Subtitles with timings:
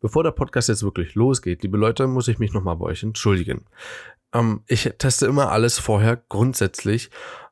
[0.00, 3.64] Bevor der Podcast jetzt wirklich losgeht, liebe Leute, muss ich mich nochmal bei euch entschuldigen.
[4.32, 7.10] Ähm, ich teste immer alles vorher grundsätzlich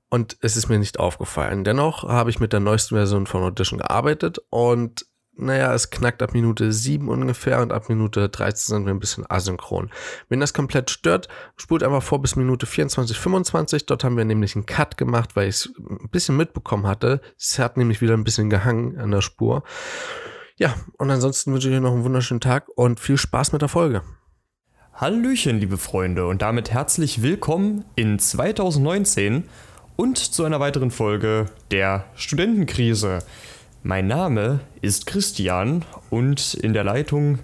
[0.09, 1.65] und es ist mir nicht aufgefallen.
[1.65, 5.07] Dennoch habe ich mit der neuesten Version von Audition gearbeitet und
[5.39, 9.27] naja, es knackt ab Minute 7 ungefähr und ab Minute 13 sind wir ein bisschen
[9.29, 9.91] asynchron.
[10.31, 13.85] Wenn das komplett stört, spult einfach vor bis Minute 24, 25.
[13.85, 17.21] Dort haben wir nämlich einen Cut gemacht, weil ich es ein bisschen mitbekommen hatte.
[17.39, 19.63] Es hat nämlich wieder ein bisschen gehangen an der Spur.
[20.59, 23.69] Ja, und ansonsten wünsche ich euch noch einen wunderschönen Tag und viel Spaß mit der
[23.69, 24.01] Folge.
[24.95, 29.45] Hallöchen, liebe Freunde, und damit herzlich willkommen in 2019
[29.97, 33.19] und zu einer weiteren Folge der Studentenkrise.
[33.83, 37.41] Mein Name ist Christian und in der Leitung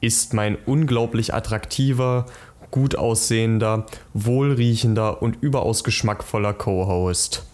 [0.00, 2.26] ist mein unglaublich attraktiver,
[2.72, 7.46] gut aussehender, wohlriechender und überaus geschmackvoller Co-Host.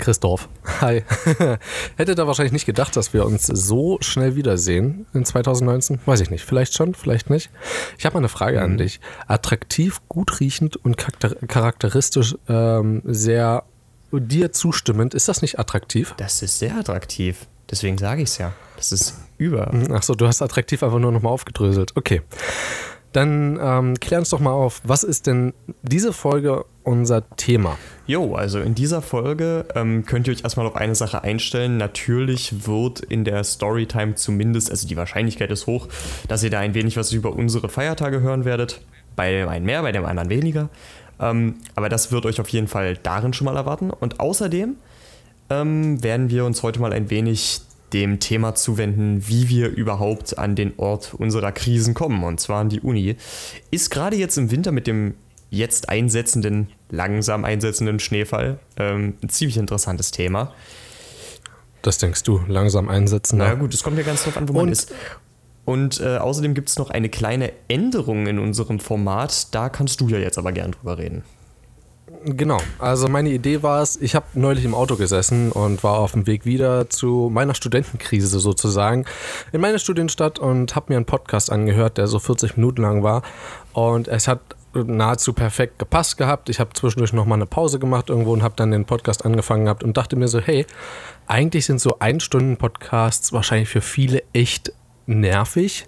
[0.00, 0.48] Christoph.
[0.80, 1.04] Hi.
[1.96, 6.00] Hätte da wahrscheinlich nicht gedacht, dass wir uns so schnell wiedersehen in 2019.
[6.06, 6.44] Weiß ich nicht.
[6.44, 7.50] Vielleicht schon, vielleicht nicht.
[7.98, 8.64] Ich habe mal eine Frage mhm.
[8.64, 9.00] an dich.
[9.28, 13.64] Attraktiv, gut riechend und charakteristisch ähm, sehr
[14.12, 15.14] dir zustimmend.
[15.14, 16.14] Ist das nicht attraktiv?
[16.16, 17.46] Das ist sehr attraktiv.
[17.70, 18.52] Deswegen sage ich es ja.
[18.76, 19.72] Das ist über.
[19.72, 19.92] Mhm.
[19.92, 21.96] Achso, du hast attraktiv einfach nur nochmal aufgedröselt.
[21.96, 22.22] Okay.
[23.12, 27.76] Dann ähm, klär uns doch mal auf, was ist denn diese Folge unser Thema?
[28.06, 31.76] Jo, also in dieser Folge ähm, könnt ihr euch erstmal auf eine Sache einstellen.
[31.76, 35.88] Natürlich wird in der Storytime zumindest, also die Wahrscheinlichkeit ist hoch,
[36.28, 38.80] dass ihr da ein wenig was über unsere Feiertage hören werdet.
[39.16, 40.68] Bei dem einen mehr, bei dem anderen weniger.
[41.18, 43.90] Ähm, aber das wird euch auf jeden Fall darin schon mal erwarten.
[43.90, 44.76] Und außerdem
[45.50, 47.60] ähm, werden wir uns heute mal ein wenig
[47.92, 52.68] dem Thema zuwenden, wie wir überhaupt an den Ort unserer Krisen kommen, und zwar an
[52.68, 53.16] die Uni.
[53.70, 55.14] Ist gerade jetzt im Winter mit dem
[55.50, 60.52] jetzt einsetzenden, langsam einsetzenden Schneefall ähm, ein ziemlich interessantes Thema.
[61.82, 63.38] Das denkst du, langsam einsetzen?
[63.38, 64.92] Na gut, es kommt ja ganz drauf an, wo und man ist.
[65.64, 69.54] Und äh, außerdem gibt es noch eine kleine Änderung in unserem Format.
[69.54, 71.22] Da kannst du ja jetzt aber gern drüber reden.
[72.22, 76.12] Genau, also meine Idee war es, ich habe neulich im Auto gesessen und war auf
[76.12, 79.06] dem Weg wieder zu meiner Studentenkrise sozusagen
[79.52, 83.22] in meine Studienstadt und habe mir einen Podcast angehört, der so 40 Minuten lang war
[83.72, 84.40] und es hat
[84.74, 86.48] nahezu perfekt gepasst gehabt.
[86.50, 89.82] Ich habe zwischendurch nochmal eine Pause gemacht irgendwo und habe dann den Podcast angefangen gehabt
[89.82, 90.66] und dachte mir so, hey,
[91.26, 94.72] eigentlich sind so Ein-Stunden-Podcasts wahrscheinlich für viele echt
[95.06, 95.86] nervig,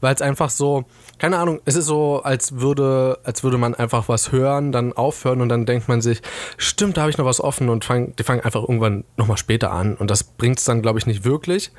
[0.00, 0.84] weil es einfach so,
[1.24, 5.40] keine Ahnung, es ist so, als würde, als würde man einfach was hören, dann aufhören
[5.40, 6.20] und dann denkt man sich,
[6.58, 9.72] stimmt, da habe ich noch was offen und fang, die fangen einfach irgendwann nochmal später
[9.72, 11.72] an und das bringt es dann, glaube ich, nicht wirklich.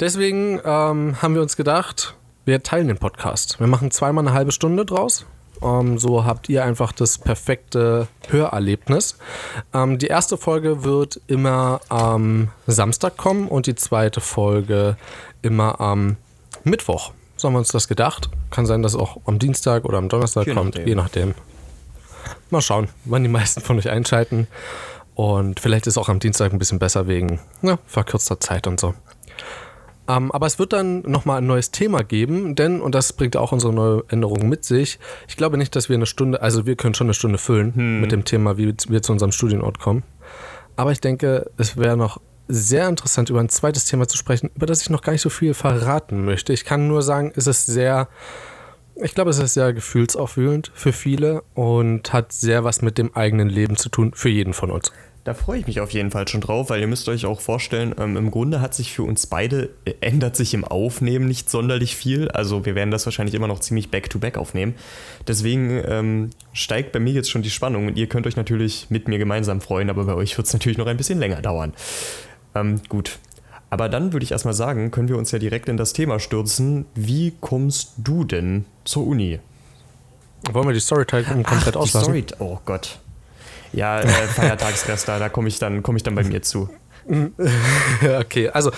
[0.00, 2.16] Deswegen ähm, haben wir uns gedacht,
[2.46, 3.60] wir teilen den Podcast.
[3.60, 5.26] Wir machen zweimal eine halbe Stunde draus.
[5.60, 9.18] Ähm, so habt ihr einfach das perfekte Hörerlebnis.
[9.74, 14.96] Ähm, die erste Folge wird immer am Samstag kommen und die zweite Folge
[15.42, 16.16] immer am
[16.64, 17.12] Mittwoch.
[17.38, 18.28] So haben wir uns das gedacht.
[18.50, 20.88] Kann sein, dass es auch am Dienstag oder am Donnerstag je kommt, nachdem.
[20.88, 21.34] je nachdem.
[22.50, 24.48] Mal schauen, wann die meisten von euch einschalten.
[25.14, 28.94] Und vielleicht ist auch am Dienstag ein bisschen besser wegen ja, verkürzter Zeit und so.
[30.08, 33.52] Ähm, aber es wird dann nochmal ein neues Thema geben, denn, und das bringt auch
[33.52, 34.98] unsere neue Änderung mit sich,
[35.28, 38.00] ich glaube nicht, dass wir eine Stunde, also wir können schon eine Stunde füllen hm.
[38.00, 40.02] mit dem Thema, wie wir zu unserem Studienort kommen.
[40.76, 44.66] Aber ich denke, es wäre noch sehr interessant, über ein zweites Thema zu sprechen, über
[44.66, 46.52] das ich noch gar nicht so viel verraten möchte.
[46.52, 48.08] Ich kann nur sagen, es ist sehr,
[48.96, 53.48] ich glaube, es ist sehr gefühlsaufwühlend für viele und hat sehr was mit dem eigenen
[53.48, 54.90] Leben zu tun, für jeden von uns.
[55.28, 57.94] Da freue ich mich auf jeden Fall schon drauf, weil ihr müsst euch auch vorstellen,
[57.98, 61.96] ähm, im Grunde hat sich für uns beide, äh, ändert sich im Aufnehmen nicht sonderlich
[61.96, 62.30] viel.
[62.30, 64.74] Also wir werden das wahrscheinlich immer noch ziemlich back-to-back -back aufnehmen.
[65.26, 69.06] Deswegen ähm, steigt bei mir jetzt schon die Spannung und ihr könnt euch natürlich mit
[69.06, 71.74] mir gemeinsam freuen, aber bei euch wird es natürlich noch ein bisschen länger dauern.
[72.54, 73.18] Ähm, gut.
[73.70, 76.86] Aber dann würde ich erstmal sagen, können wir uns ja direkt in das Thema stürzen.
[76.94, 79.40] Wie kommst du denn zur Uni?
[80.52, 82.04] Wollen wir die Storytime komplett Ach, auslassen?
[82.04, 82.98] Story oh Gott.
[83.72, 86.70] Ja, äh, Feiertagsrest, da, da komme ich, dann, komm ich dann bei mir zu.
[88.20, 88.70] okay, also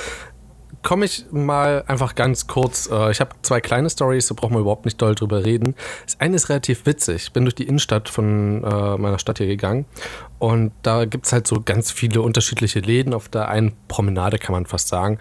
[0.82, 2.88] komme ich mal einfach ganz kurz.
[2.90, 5.74] Äh, ich habe zwei kleine Stories, da brauchen wir überhaupt nicht doll drüber reden.
[6.04, 7.24] Das eine ist relativ witzig.
[7.24, 9.84] Ich bin durch die Innenstadt von äh, meiner Stadt hier gegangen
[10.38, 14.52] und da gibt es halt so ganz viele unterschiedliche Läden auf der einen Promenade, kann
[14.52, 15.18] man fast sagen.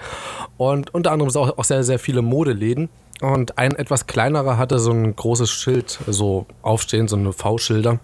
[0.58, 2.90] Und unter anderem auch, auch sehr, sehr viele Modeläden.
[3.22, 8.00] Und ein etwas kleinerer hatte so ein großes Schild so aufstehen, so eine V-Schilder.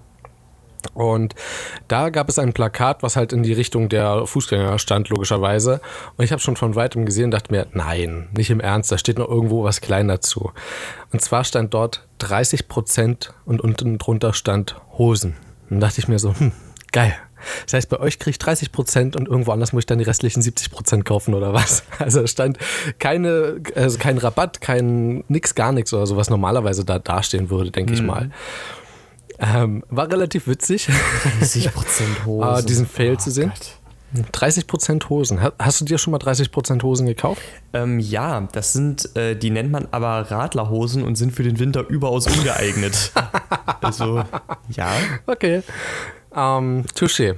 [0.94, 1.36] Und
[1.88, 5.82] da gab es ein Plakat, was halt in die Richtung der Fußgänger stand, logischerweise.
[6.18, 8.98] Und ich habe schon von weitem gesehen und dachte mir, nein, nicht im Ernst, da
[8.98, 10.52] steht noch irgendwo was klein dazu.
[11.12, 15.36] Und zwar stand dort 30 Prozent und unten drunter stand Hosen.
[15.70, 16.52] Und dachte ich mir so, hm,
[16.92, 17.16] geil,
[17.66, 20.04] Das heißt, bei euch kriege ich 30 Prozent und irgendwo anders muss ich dann die
[20.04, 21.84] restlichen 70 Prozent kaufen oder was?
[22.00, 22.58] Also es stand
[23.00, 27.72] keine, also kein Rabatt, kein nix, gar nichts oder so, was normalerweise da dastehen würde,
[27.72, 27.98] denke mhm.
[27.98, 28.32] ich mal.
[29.40, 30.88] Ähm, war relativ witzig.
[31.40, 32.48] 30 Prozent Hosen.
[32.48, 33.50] Ah, diesen Fail oh, zu sehen.
[33.50, 33.80] Gott.
[34.32, 35.40] 30% Hosen.
[35.60, 37.42] Hast du dir schon mal 30% Hosen gekauft?
[37.74, 41.86] Ähm, ja, das sind, äh, die nennt man aber Radlerhosen und sind für den Winter
[41.88, 43.12] überaus ungeeignet.
[43.82, 44.24] also,
[44.70, 44.92] ja.
[45.28, 45.64] Okay.
[46.34, 47.36] Ähm, touché.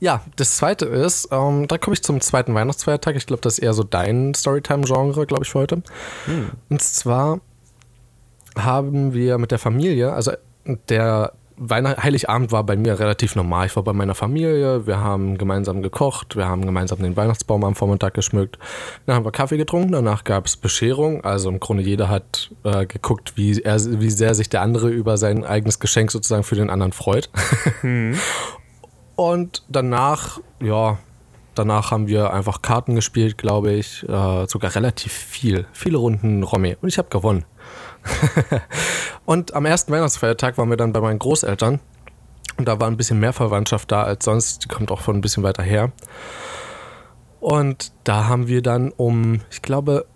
[0.00, 3.16] Ja, das zweite ist, ähm, da komme ich zum zweiten Weihnachtsfeiertag.
[3.16, 5.82] Ich glaube, das ist eher so dein Storytime-Genre, glaube ich, für heute.
[6.26, 6.50] Hm.
[6.68, 7.40] Und zwar
[8.56, 10.32] haben wir mit der Familie, also
[10.88, 13.66] der Weihnacht Heiligabend war bei mir relativ normal.
[13.66, 17.76] Ich war bei meiner Familie, wir haben gemeinsam gekocht, wir haben gemeinsam den Weihnachtsbaum am
[17.76, 18.58] Vormittag geschmückt.
[19.06, 21.22] Dann haben wir Kaffee getrunken, danach gab es Bescherung.
[21.24, 25.16] Also im Grunde jeder hat äh, geguckt, wie, er, wie sehr sich der andere über
[25.16, 27.30] sein eigenes Geschenk sozusagen für den anderen freut.
[27.82, 28.18] Mhm.
[29.16, 30.98] Und danach, ja,
[31.54, 34.02] danach haben wir einfach Karten gespielt, glaube ich.
[34.08, 35.66] Äh, sogar relativ viel.
[35.72, 36.76] Viele Runden Romy.
[36.80, 37.44] Und ich habe gewonnen.
[39.24, 41.80] und am ersten Weihnachtsfeiertag waren wir dann bei meinen Großeltern.
[42.56, 44.64] Und da war ein bisschen mehr Verwandtschaft da als sonst.
[44.64, 45.92] Die kommt auch von ein bisschen weiter her.
[47.40, 50.06] Und da haben wir dann um, ich glaube,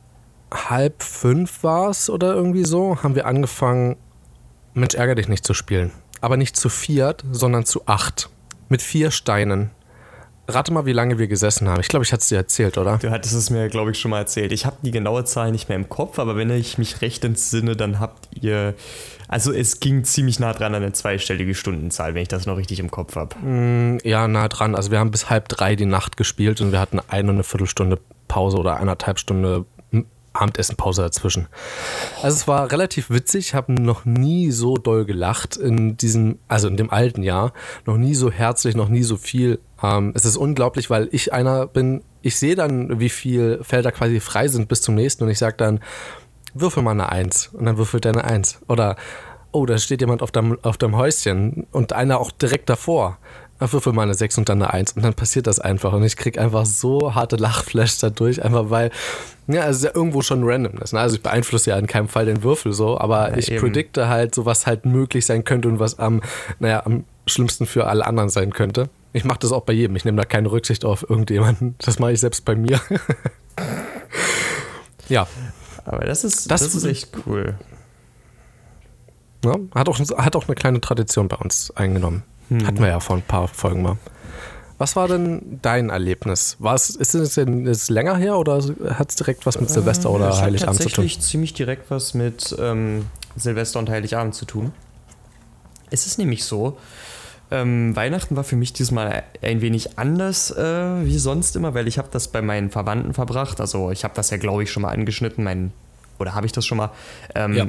[0.53, 3.97] halb fünf war es oder irgendwie so, haben wir angefangen,
[4.75, 5.93] Mensch, ärger dich nicht zu spielen.
[6.21, 8.31] Aber nicht zu viert, sondern zu acht.
[8.69, 9.71] Mit vier Steinen.
[10.51, 11.81] Rate mal, wie lange wir gesessen haben.
[11.81, 12.97] Ich glaube, ich hatte es dir erzählt, oder?
[12.97, 14.51] Du hattest es mir, glaube ich, schon mal erzählt.
[14.51, 17.77] Ich habe die genaue Zahl nicht mehr im Kopf, aber wenn ich mich recht entsinne,
[17.77, 18.75] dann habt ihr.
[19.29, 22.81] Also, es ging ziemlich nah dran an eine zweistellige Stundenzahl, wenn ich das noch richtig
[22.81, 23.37] im Kopf habe.
[23.37, 24.75] Mm, ja, nah dran.
[24.75, 27.45] Also, wir haben bis halb drei die Nacht gespielt und wir hatten eine und eine
[27.45, 29.67] Viertelstunde Pause oder eineinhalb Stunde
[30.39, 31.49] Abendessenpause dazwischen.
[32.23, 36.69] Also es war relativ witzig, ich habe noch nie so doll gelacht in diesem, also
[36.69, 37.53] in dem alten Jahr,
[37.87, 39.59] noch nie so herzlich, noch nie so viel.
[39.83, 44.21] Ähm, es ist unglaublich, weil ich einer bin, ich sehe dann, wie viele Felder quasi
[44.21, 45.81] frei sind bis zum nächsten und ich sage dann,
[46.55, 48.61] würfel mal eine Eins und dann würfelt er eine Eins.
[48.69, 48.97] Oder,
[49.53, 53.19] oh, da steht jemand auf deinem, auf deinem Häuschen und einer auch direkt davor
[53.61, 56.17] würfel mal eine 6 und dann eine 1 und dann passiert das einfach und ich
[56.17, 58.91] krieg einfach so harte Lachflash dadurch, einfach weil,
[59.49, 60.93] ja, es ist ja irgendwo schon Randomness.
[60.93, 61.01] Ne?
[61.01, 63.61] Also ich beeinflusse ja in keinem Fall den Würfel so, aber ja, ich eben.
[63.61, 66.23] predikte halt so, was halt möglich sein könnte und was am,
[66.61, 68.89] naja, am schlimmsten für alle anderen sein könnte.
[69.13, 69.97] Ich mache das auch bei jedem.
[69.97, 71.75] Ich nehme da keine Rücksicht auf irgendjemanden.
[71.79, 72.81] Das mache ich selbst bei mir.
[75.09, 75.27] ja.
[75.85, 77.55] Aber das ist, das, das ist echt cool.
[79.45, 82.23] Ja, hat, auch, hat auch eine kleine Tradition bei uns eingenommen.
[82.49, 82.67] Hm.
[82.67, 83.97] Hatten wir ja vor ein paar Folgen mal.
[84.79, 86.57] Was war denn dein Erlebnis?
[86.61, 88.63] War es, ist es denn ist länger her oder
[88.95, 90.93] hat es direkt was mit Silvester oder äh, Heiligabend zu tun?
[90.93, 93.07] tatsächlich ziemlich direkt was mit ähm,
[93.37, 94.73] Silvester und Heiligabend zu tun.
[95.91, 96.79] Es ist nämlich so,
[97.51, 101.99] ähm, Weihnachten war für mich diesmal ein wenig anders äh, wie sonst immer, weil ich
[101.99, 103.61] habe das bei meinen Verwandten verbracht.
[103.61, 105.43] Also ich habe das ja, glaube ich, schon mal angeschnitten.
[105.43, 105.73] Mein,
[106.21, 106.91] oder habe ich das schon mal?
[107.35, 107.67] Ähm, ja.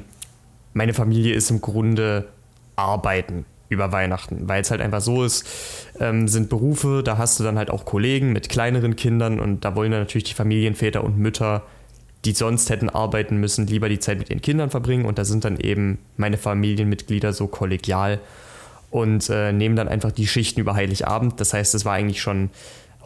[0.73, 2.27] Meine Familie ist im Grunde
[2.75, 5.47] arbeiten über Weihnachten, weil es halt einfach so ist,
[5.99, 9.75] ähm, sind Berufe, da hast du dann halt auch Kollegen mit kleineren Kindern und da
[9.75, 11.63] wollen dann natürlich die Familienväter und Mütter,
[12.25, 15.45] die sonst hätten arbeiten müssen, lieber die Zeit mit ihren Kindern verbringen und da sind
[15.45, 18.19] dann eben meine Familienmitglieder so kollegial
[18.91, 21.39] und äh, nehmen dann einfach die Schichten über Heiligabend.
[21.39, 22.49] Das heißt, es war eigentlich schon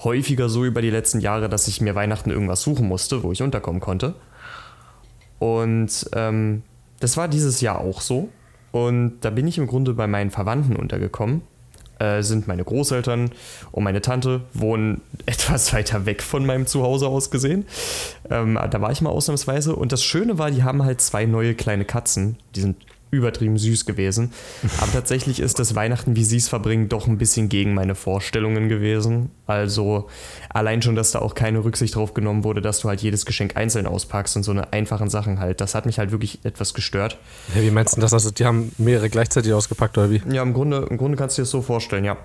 [0.04, 3.42] häufiger so über die letzten Jahre, dass ich mir Weihnachten irgendwas suchen musste, wo ich
[3.42, 4.16] unterkommen konnte.
[5.40, 6.64] Und ähm,
[7.00, 8.30] das war dieses Jahr auch so.
[8.74, 11.44] Und da bin ich im Grunde bei meinen Verwandten untergekommen.
[12.00, 13.30] Äh, sind meine Großeltern
[13.72, 17.68] und meine Tante wohnen etwas weiter weg von meinem Zuhause aus gesehen.
[18.32, 19.76] Ähm, da war ich mal ausnahmsweise.
[19.76, 22.38] Und das Schöne war, die haben halt zwei neue kleine Katzen.
[22.56, 22.78] Die sind
[23.14, 24.32] übertrieben süß gewesen.
[24.80, 28.70] Aber tatsächlich ist das Weihnachten, wie sie es verbringen, doch ein bisschen gegen meine Vorstellungen
[28.70, 29.30] gewesen.
[29.48, 30.10] Also
[30.50, 33.56] allein schon, dass da auch keine Rücksicht drauf genommen wurde, dass du halt jedes Geschenk
[33.56, 35.62] einzeln auspackst und so eine einfachen Sachen halt.
[35.62, 37.18] Das hat mich halt wirklich etwas gestört.
[37.56, 38.14] Ja, wie meinst du das?
[38.14, 40.22] Also die haben mehrere gleichzeitig ausgepackt oder wie?
[40.32, 42.18] Ja, im Grunde, im Grunde kannst du dir das so vorstellen, ja.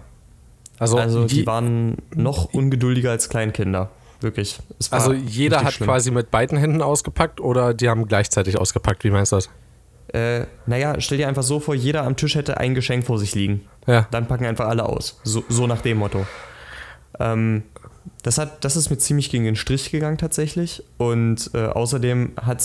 [0.79, 3.91] Also, also die, die waren noch ungeduldiger als Kleinkinder.
[4.21, 4.59] Wirklich.
[4.91, 5.89] also jeder hat schlimm.
[5.89, 9.05] quasi mit beiden Händen ausgepackt oder die haben gleichzeitig ausgepackt?
[9.05, 9.49] Wie meinst du das?
[10.13, 13.35] Äh, naja, stell dir einfach so vor, jeder am Tisch hätte ein Geschenk vor sich
[13.35, 13.63] liegen.
[13.87, 14.07] Ja.
[14.11, 15.21] Dann packen einfach alle aus.
[15.25, 16.27] So, so nach dem Motto.
[17.19, 17.63] Ähm,
[18.23, 20.83] das, hat, das ist mir ziemlich gegen den Strich gegangen tatsächlich.
[20.97, 22.63] Und äh, außerdem hat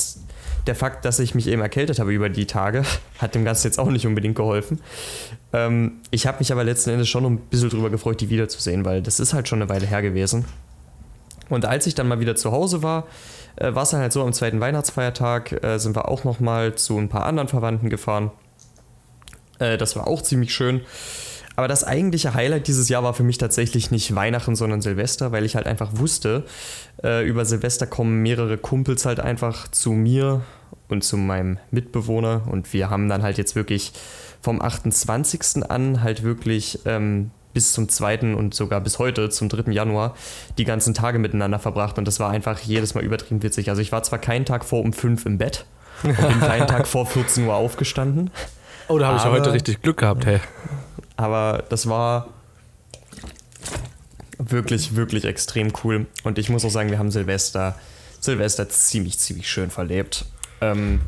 [0.68, 2.84] der Fakt, dass ich mich eben erkältet habe über die Tage,
[3.20, 4.80] hat dem Ganzen jetzt auch nicht unbedingt geholfen.
[5.52, 9.02] Ähm, ich habe mich aber letzten Endes schon ein bisschen drüber gefreut, die wiederzusehen, weil
[9.02, 10.46] das ist halt schon eine Weile her gewesen.
[11.50, 13.06] Und als ich dann mal wieder zu Hause war,
[13.56, 16.98] äh, war es dann halt so, am zweiten Weihnachtsfeiertag äh, sind wir auch nochmal zu
[16.98, 18.32] ein paar anderen Verwandten gefahren.
[19.60, 20.82] Äh, das war auch ziemlich schön.
[21.56, 25.46] aber das eigentliche Highlight dieses Jahr war für mich tatsächlich nicht Weihnachten, sondern Silvester, weil
[25.46, 26.46] ich halt einfach wusste,
[27.04, 30.42] äh, über Silvester kommen mehrere Kumpels halt einfach zu mir
[30.90, 33.94] und zu meinem Mitbewohner und wir haben dann halt jetzt wirklich
[34.42, 35.70] vom 28.
[35.70, 38.36] an halt wirklich ähm, bis zum 2.
[38.36, 39.72] und sogar bis heute, zum 3.
[39.72, 40.16] Januar,
[40.58, 43.70] die ganzen Tage miteinander verbracht und das war einfach jedes Mal übertrieben witzig.
[43.70, 45.66] Also ich war zwar keinen Tag vor um 5 im Bett
[46.04, 48.32] und bin keinen Tag vor 14 Uhr aufgestanden.
[48.88, 50.40] Oh, da habe ich ja heute richtig Glück gehabt, hey.
[51.16, 52.28] Aber das war
[54.40, 56.08] wirklich, wirklich extrem cool.
[56.24, 57.76] Und ich muss auch sagen, wir haben Silvester,
[58.20, 60.26] Silvester ziemlich, ziemlich schön verlebt.
[60.60, 61.02] Ähm,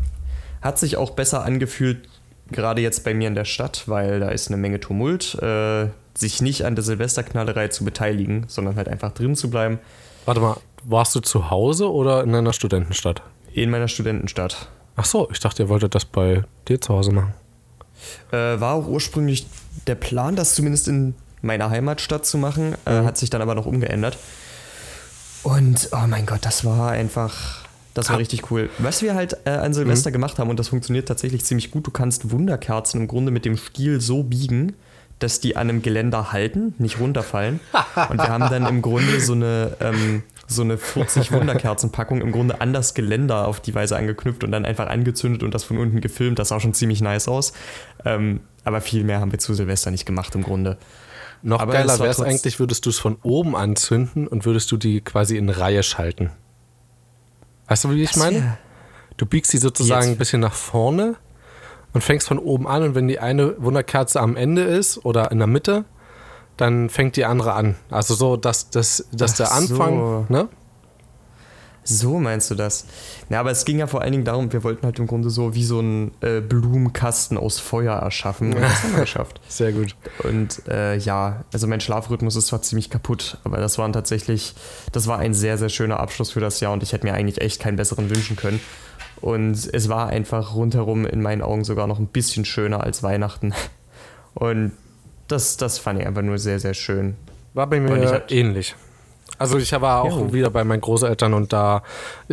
[0.61, 2.07] hat sich auch besser angefühlt,
[2.51, 5.35] gerade jetzt bei mir in der Stadt, weil da ist eine Menge Tumult.
[5.41, 9.79] Äh, sich nicht an der Silvesterknallerei zu beteiligen, sondern halt einfach drin zu bleiben.
[10.25, 13.21] Warte mal, warst du zu Hause oder in einer Studentenstadt?
[13.53, 14.69] In meiner Studentenstadt.
[14.95, 17.33] Ach so, ich dachte, ihr wolltet das bei dir zu Hause machen.
[18.31, 19.47] Äh, war auch ursprünglich
[19.87, 23.05] der Plan, das zumindest in meiner Heimatstadt zu machen, äh, mhm.
[23.05, 24.17] hat sich dann aber noch umgeändert.
[25.43, 28.69] Und oh mein Gott, das war einfach, das war richtig cool.
[28.79, 30.13] Was wir halt äh, an Silvester mhm.
[30.13, 33.57] gemacht haben, und das funktioniert tatsächlich ziemlich gut, du kannst Wunderkerzen im Grunde mit dem
[33.57, 34.75] Stiel so biegen,
[35.19, 37.59] dass die an einem Geländer halten, nicht runterfallen.
[38.09, 42.61] Und wir haben dann im Grunde so eine, ähm, so eine 40 Wunderkerzenpackung im Grunde
[42.61, 46.01] an das Geländer auf die Weise angeknüpft und dann einfach angezündet und das von unten
[46.01, 46.37] gefilmt.
[46.37, 47.53] Das sah schon ziemlich nice aus.
[48.03, 50.77] Ähm, aber viel mehr haben wir zu Silvester nicht gemacht im Grunde.
[51.41, 54.77] Noch aber geiler wäre es eigentlich, würdest du es von oben anzünden und würdest du
[54.77, 56.31] die quasi in Reihe schalten.
[57.67, 58.57] Weißt du, wie ich meine?
[59.17, 61.15] Du biegst sie sozusagen ein bisschen nach vorne
[61.95, 65.37] und fängst von oben an und wenn die eine Wunderkerze am Ende ist oder in
[65.37, 65.85] der Mitte,
[66.57, 67.75] dann fängt die andere an.
[67.89, 70.25] Also so, dass, dass, dass der Anfang, so.
[70.27, 70.49] ne?
[71.87, 72.85] So meinst du das?
[73.29, 75.53] Ja, aber es ging ja vor allen Dingen darum, wir wollten halt im Grunde so
[75.53, 78.53] wie so einen äh, Blumenkasten aus Feuer erschaffen.
[78.53, 79.39] Und das haben wir geschafft.
[79.47, 79.95] Sehr gut.
[80.23, 84.55] Und äh, ja, also mein Schlafrhythmus ist zwar ziemlich kaputt, aber das waren tatsächlich,
[84.91, 87.39] das war ein sehr, sehr schöner Abschluss für das Jahr und ich hätte mir eigentlich
[87.39, 88.59] echt keinen besseren wünschen können.
[89.21, 93.53] Und es war einfach rundherum in meinen Augen sogar noch ein bisschen schöner als Weihnachten.
[94.33, 94.73] Und
[95.27, 97.15] das, das fand ich einfach nur sehr, sehr schön.
[97.53, 98.75] War bei mir ähnlich.
[99.37, 100.33] Also ich war auch ja.
[100.33, 101.83] wieder bei meinen Großeltern und da,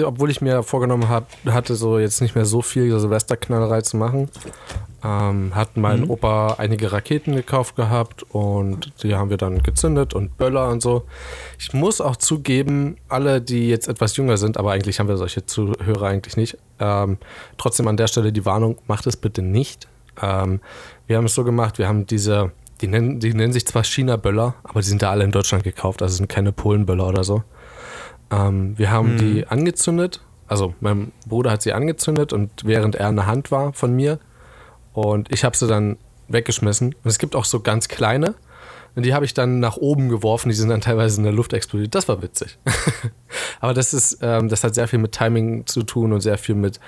[0.04, 4.28] obwohl ich mir vorgenommen hab, hatte, so jetzt nicht mehr so viel Silvesterknallerei zu machen,
[5.02, 6.10] ähm, hat mein mhm.
[6.10, 11.02] Opa einige Raketen gekauft gehabt und die haben wir dann gezündet und Böller und so.
[11.58, 15.44] Ich muss auch zugeben, alle, die jetzt etwas jünger sind, aber eigentlich haben wir solche
[15.44, 17.18] Zuhörer eigentlich nicht, ähm,
[17.58, 19.88] trotzdem an der Stelle die Warnung, macht es bitte nicht.
[20.22, 20.60] Ähm,
[21.08, 24.54] wir haben es so gemacht, wir haben diese die nennen, die nennen sich zwar China-Böller,
[24.64, 27.44] aber die sind da alle in Deutschland gekauft, also sind keine Polen-Böller oder so.
[28.30, 29.18] Ähm, wir haben hm.
[29.18, 33.72] die angezündet, also mein Bruder hat sie angezündet und während er in der Hand war
[33.72, 34.18] von mir
[34.92, 35.96] und ich habe sie dann
[36.28, 36.88] weggeschmissen.
[36.88, 38.34] Und es gibt auch so ganz kleine,
[38.94, 41.54] und die habe ich dann nach oben geworfen, die sind dann teilweise in der Luft
[41.54, 41.94] explodiert.
[41.94, 42.58] Das war witzig.
[43.60, 46.54] Aber das ist, ähm, das hat sehr viel mit Timing zu tun und sehr viel
[46.54, 46.78] mit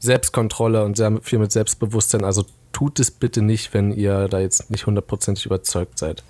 [0.00, 2.24] Selbstkontrolle und sehr viel mit Selbstbewusstsein.
[2.24, 6.24] Also tut es bitte nicht, wenn ihr da jetzt nicht hundertprozentig überzeugt seid.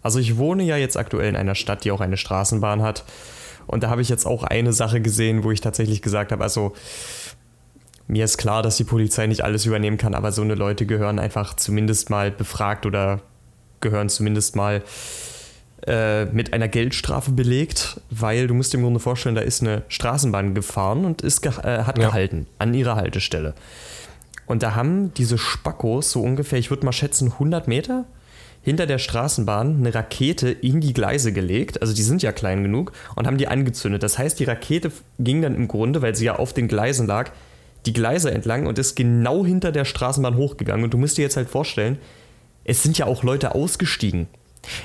[0.00, 3.04] Also ich wohne ja jetzt aktuell in einer Stadt, die auch eine Straßenbahn hat.
[3.66, 6.72] Und da habe ich jetzt auch eine Sache gesehen, wo ich tatsächlich gesagt habe, also
[8.08, 11.18] mir ist klar, dass die Polizei nicht alles übernehmen kann, aber so eine Leute gehören
[11.18, 13.20] einfach zumindest mal befragt oder
[13.80, 14.82] gehören zumindest mal
[15.86, 19.82] äh, mit einer Geldstrafe belegt, weil du musst dir im Grunde vorstellen, da ist eine
[19.88, 22.06] Straßenbahn gefahren und ist ge äh, hat ja.
[22.06, 23.54] gehalten an ihrer Haltestelle.
[24.46, 28.04] Und da haben diese Spackos so ungefähr, ich würde mal schätzen, 100 Meter
[28.62, 31.82] hinter der Straßenbahn eine Rakete in die Gleise gelegt.
[31.82, 34.02] Also die sind ja klein genug und haben die angezündet.
[34.02, 37.30] Das heißt, die Rakete ging dann im Grunde, weil sie ja auf den Gleisen lag,
[37.86, 40.84] die Gleise entlang und ist genau hinter der Straßenbahn hochgegangen.
[40.84, 41.98] Und du musst dir jetzt halt vorstellen,
[42.64, 44.26] es sind ja auch Leute ausgestiegen.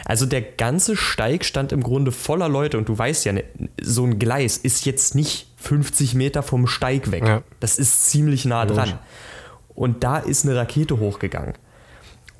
[0.05, 3.43] Also der ganze Steig stand im Grunde voller Leute und du weißt ja, ne,
[3.81, 7.25] so ein Gleis ist jetzt nicht 50 Meter vom Steig weg.
[7.25, 7.41] Ja.
[7.60, 9.00] Das ist ziemlich nah dran.
[9.74, 11.53] Und da ist eine Rakete hochgegangen.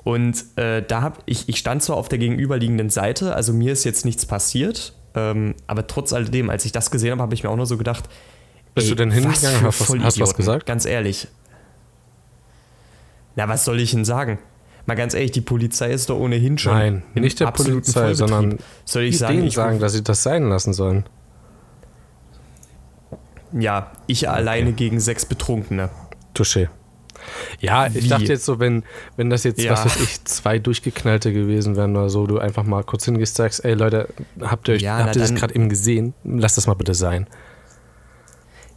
[0.04, 3.84] Und äh, da habe ich, ich stand zwar auf der gegenüberliegenden Seite, also mir ist
[3.84, 7.50] jetzt nichts passiert, ähm, aber trotz alledem, als ich das gesehen habe, habe ich mir
[7.50, 8.08] auch nur so gedacht,
[8.74, 9.62] bist ey, du denn hingegangen?
[9.62, 10.66] Hast, hast du was gesagt?
[10.66, 11.28] Ganz ehrlich.
[13.36, 14.38] Na, was soll ich denn sagen?
[14.86, 16.72] Mal ganz ehrlich, die Polizei ist doch ohnehin schon.
[16.72, 20.72] Nein, nicht der Polizei, sondern soll ich sagen, ich sagen, dass sie das sein lassen
[20.72, 21.04] sollen.
[23.52, 24.34] Ja, ich okay.
[24.34, 25.90] alleine gegen sechs Betrunkene.
[26.34, 26.68] Touché.
[27.60, 28.08] Ja, ich Wie?
[28.08, 28.82] dachte jetzt so, wenn,
[29.16, 29.72] wenn das jetzt, ja.
[29.72, 33.64] was weiß ich, zwei durchgeknallte gewesen wären oder so, du einfach mal kurz hingehst, sagst,
[33.64, 34.08] ey Leute,
[34.40, 36.14] habt ihr, euch, ja, habt ihr das gerade eben gesehen?
[36.24, 37.28] Lass das mal bitte sein.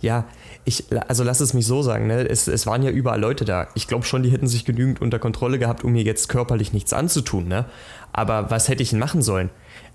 [0.05, 0.25] Ja,
[0.65, 2.29] ich, also lass es mich so sagen, ne?
[2.29, 3.69] es, es waren ja überall Leute da.
[3.73, 6.93] Ich glaube schon, die hätten sich genügend unter Kontrolle gehabt, um mir jetzt körperlich nichts
[6.93, 7.47] anzutun.
[7.47, 7.65] Ne?
[8.13, 9.49] Aber was hätte ich denn machen sollen?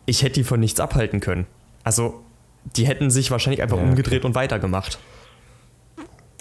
[0.07, 1.47] Ich hätte die von nichts abhalten können.
[1.85, 2.21] Also,
[2.77, 4.27] die hätten sich wahrscheinlich einfach ja, umgedreht okay.
[4.27, 4.99] und weitergemacht.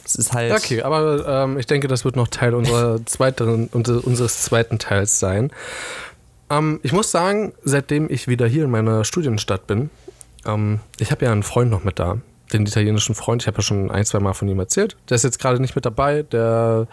[0.04, 0.52] Es ist halt.
[0.52, 5.52] Okay, aber ähm, ich denke, das wird noch Teil unserer zweiteren, unseres zweiten Teils sein.
[6.50, 9.92] Ähm, ich muss sagen, seitdem ich wieder hier in meiner Studienstadt bin,
[10.48, 12.18] ähm, ich habe ja einen Freund noch mit da,
[12.54, 13.44] den italienischen Freund.
[13.44, 14.98] Ich habe ja schon ein, zwei Mal von ihm erzählt.
[15.10, 16.24] Der ist jetzt gerade nicht mit dabei.
[16.24, 16.88] Der,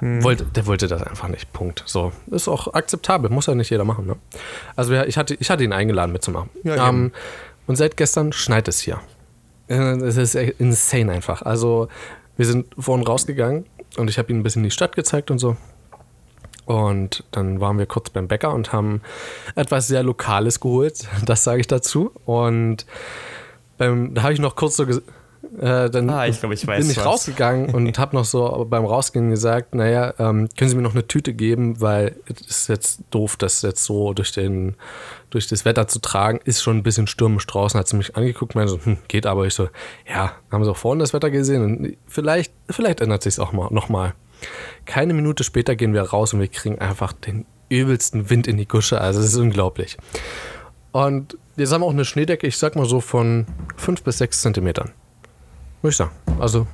[0.00, 0.22] hm.
[0.22, 1.52] wollte, der wollte das einfach nicht.
[1.52, 1.82] Punkt.
[1.86, 2.12] So.
[2.30, 3.30] Ist auch akzeptabel.
[3.30, 4.06] Muss ja nicht jeder machen.
[4.06, 4.16] Ne?
[4.76, 6.50] Also ich hatte, ich hatte ihn eingeladen mitzumachen.
[6.62, 7.12] Ja, ähm,
[7.66, 9.00] und seit gestern schneit es hier.
[9.68, 11.42] Äh, es ist insane einfach.
[11.42, 11.88] Also
[12.36, 15.56] wir sind vorhin rausgegangen und ich habe ihm ein bisschen die Stadt gezeigt und so.
[16.66, 19.02] Und dann waren wir kurz beim Bäcker und haben
[19.54, 21.06] etwas sehr Lokales geholt.
[21.24, 22.10] Das sage ich dazu.
[22.24, 22.86] Und
[23.78, 24.84] ähm, da habe ich noch kurz so
[25.60, 27.04] äh, dann ah, ich glaub, ich bin ich was.
[27.04, 31.06] rausgegangen und habe noch so beim Rausgehen gesagt, naja, ähm, können Sie mir noch eine
[31.06, 34.74] Tüte geben, weil es ist jetzt doof, das jetzt so durch, den,
[35.30, 36.40] durch das Wetter zu tragen.
[36.44, 39.46] Ist schon ein bisschen stürmisch draußen, hat sie mich angeguckt, meinte so, hm, geht aber.
[39.46, 39.68] Ich so,
[40.08, 43.52] ja, haben Sie auch vorhin das Wetter gesehen und vielleicht, vielleicht ändert sich es auch
[43.52, 44.14] mal, nochmal.
[44.84, 48.68] Keine Minute später gehen wir raus und wir kriegen einfach den übelsten Wind in die
[48.68, 49.00] Gusche.
[49.00, 49.96] Also es ist unglaublich.
[50.94, 53.46] Und jetzt haben wir auch eine Schneedecke, ich sag mal so von
[53.76, 54.92] 5 bis 6 Zentimetern.
[55.82, 56.12] Würde ich sagen.
[56.38, 56.68] Also.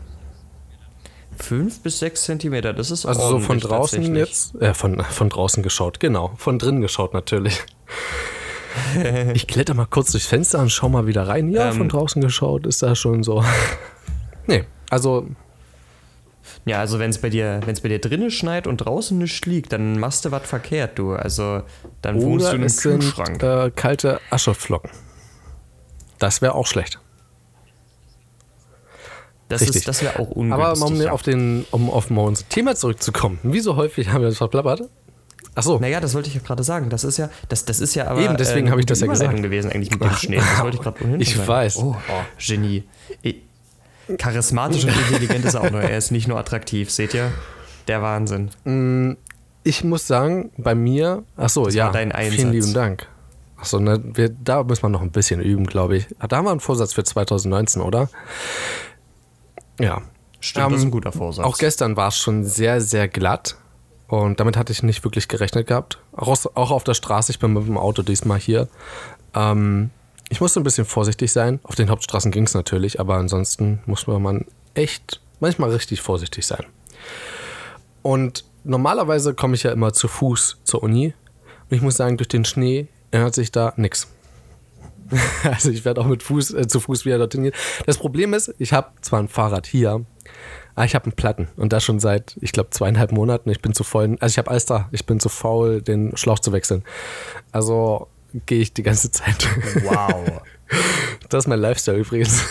[1.38, 5.62] 5 bis 6 Zentimeter, das ist Also so von draußen jetzt, äh, von, von draußen
[5.62, 6.32] geschaut, genau.
[6.36, 7.60] Von drinnen geschaut natürlich.
[9.32, 11.48] ich kletter mal kurz durchs Fenster und schau mal wieder rein.
[11.48, 13.42] Ja, ähm, von draußen geschaut ist da schon so.
[14.46, 15.28] nee, also
[16.66, 19.46] ja, also wenn es bei dir, wenn es bei dir drinnen schneit und draußen nichts
[19.46, 21.12] liegt, dann machst du was verkehrt, du.
[21.12, 21.62] Also
[22.02, 23.40] dann Oder wohnst du in einem Kühlschrank.
[23.40, 24.90] Sind, äh, kalte Ascheflocken.
[26.18, 27.00] Das wäre auch schlecht.
[29.48, 29.84] Das, Richtig.
[29.84, 30.64] das wäre auch ungünstig.
[30.64, 34.38] Aber um, auf den, um auf unser Thema zurückzukommen, wie so häufig haben wir das
[34.38, 34.82] verplappert.
[35.56, 35.78] Achso.
[35.80, 36.90] Naja, das wollte ich ja gerade sagen.
[36.90, 38.20] Das ist ja, das, das ist ja aber.
[38.20, 39.42] Eben, deswegen äh, habe ich das ja gesagt.
[39.42, 40.36] gewesen, eigentlich mit dem Schnee.
[40.36, 41.48] Das wollte ich gerade Ich sagen.
[41.48, 41.76] weiß.
[41.78, 42.84] Oh, oh, Genie.
[43.22, 43.42] Ich,
[44.18, 45.80] Charismatisch und intelligent ist er auch nur.
[45.80, 47.32] Er ist nicht nur attraktiv, seht ihr?
[47.88, 48.50] Der Wahnsinn.
[48.64, 49.12] Mm,
[49.62, 53.06] ich muss sagen, bei mir, achso, ja, dein vielen lieben Dank.
[53.56, 56.06] Achso, ne, wir, da müssen wir noch ein bisschen üben, glaube ich.
[56.28, 58.08] Da haben wir einen Vorsatz für 2019, oder?
[59.78, 60.02] Ja.
[60.40, 61.44] Stimmt, um, das ist ein guter Vorsatz.
[61.44, 63.56] Auch gestern war es schon sehr, sehr glatt.
[64.08, 65.98] Und damit hatte ich nicht wirklich gerechnet gehabt.
[66.12, 68.68] Auch, auch auf der Straße, ich bin mit dem Auto diesmal hier.
[69.34, 69.90] Ähm,
[70.30, 71.58] ich musste ein bisschen vorsichtig sein.
[71.64, 76.64] Auf den Hauptstraßen ging es natürlich, aber ansonsten muss man echt manchmal richtig vorsichtig sein.
[78.02, 81.14] Und normalerweise komme ich ja immer zu Fuß zur Uni.
[81.68, 84.08] Und ich muss sagen, durch den Schnee ändert sich da nichts.
[85.42, 87.54] Also ich werde auch mit Fuß, äh, zu Fuß wieder dorthin gehen.
[87.84, 90.04] Das Problem ist, ich habe zwar ein Fahrrad hier,
[90.76, 93.50] aber ich habe einen Platten und das schon seit, ich glaube, zweieinhalb Monaten.
[93.50, 94.88] Ich bin zu voll, also ich habe alles da.
[94.92, 96.84] Ich bin zu faul, den Schlauch zu wechseln.
[97.50, 98.06] Also
[98.46, 99.46] gehe ich die ganze Zeit.
[99.82, 100.42] Wow.
[101.28, 102.42] Das ist mein Lifestyle übrigens.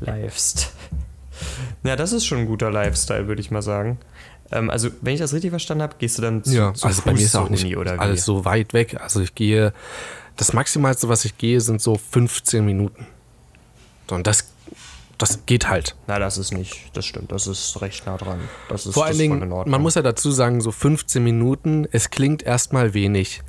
[0.00, 0.72] Lifestyle.
[1.84, 3.98] Ja, das ist schon ein guter Lifestyle, würde ich mal sagen.
[4.50, 7.02] Ähm, also, wenn ich das richtig verstanden habe, gehst du dann zu, ja, zu also
[7.02, 8.24] Fuß bei mir ist auch nicht Uni, oder alles wie?
[8.24, 9.00] so weit weg.
[9.00, 9.72] Also ich gehe,
[10.36, 13.06] das Maximalste, was ich gehe, sind so 15 Minuten.
[14.08, 14.48] Und das
[15.18, 15.96] das geht halt.
[16.06, 18.40] Na, das ist nicht, das stimmt, das ist recht nah dran.
[18.68, 22.42] Das ist, Vor allen Dingen, man muss ja dazu sagen, so 15 Minuten, es klingt
[22.42, 23.42] erstmal wenig.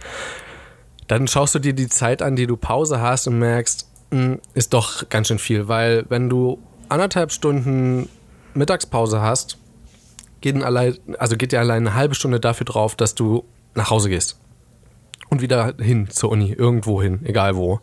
[1.07, 4.41] Dann schaust du dir die Zeit an, die du Pause hast und merkst, mh, hm,
[4.53, 8.09] ist doch ganz schön viel, weil wenn du anderthalb Stunden
[8.53, 9.57] Mittagspause hast,
[10.41, 13.43] geht, allein, also geht dir allein eine halbe Stunde dafür drauf, dass du
[13.75, 14.39] nach Hause gehst.
[15.29, 17.81] Und wieder hin zur Uni, irgendwo hin, egal wo.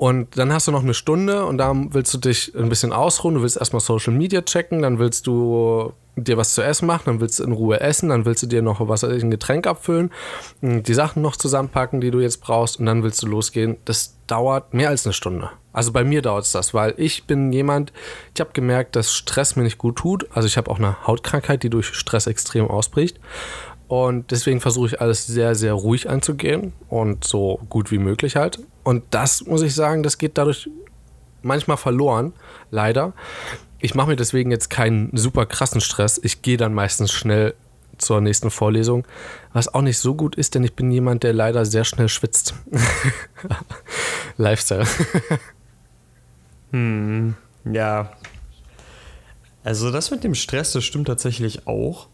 [0.00, 3.34] Und dann hast du noch eine Stunde und da willst du dich ein bisschen ausruhen.
[3.34, 7.20] Du willst erstmal Social Media checken, dann willst du dir was zu essen machen, dann
[7.20, 10.10] willst du in Ruhe essen, dann willst du dir noch was ein Getränk abfüllen,
[10.62, 13.76] die Sachen noch zusammenpacken, die du jetzt brauchst und dann willst du losgehen.
[13.84, 15.50] Das dauert mehr als eine Stunde.
[15.74, 17.92] Also bei mir dauert es das, weil ich bin jemand,
[18.34, 20.28] ich habe gemerkt, dass Stress mir nicht gut tut.
[20.32, 23.20] Also ich habe auch eine Hautkrankheit, die durch Stress extrem ausbricht.
[23.86, 28.60] Und deswegen versuche ich alles sehr, sehr ruhig anzugehen und so gut wie möglich halt.
[28.82, 30.68] Und das muss ich sagen, das geht dadurch
[31.42, 32.32] manchmal verloren,
[32.70, 33.12] leider.
[33.78, 36.20] Ich mache mir deswegen jetzt keinen super krassen Stress.
[36.22, 37.54] Ich gehe dann meistens schnell
[37.98, 39.06] zur nächsten Vorlesung,
[39.52, 42.54] was auch nicht so gut ist, denn ich bin jemand, der leider sehr schnell schwitzt.
[44.36, 44.86] Lifestyle.
[46.72, 48.12] hm, ja.
[49.62, 52.08] Also das mit dem Stress, das stimmt tatsächlich auch.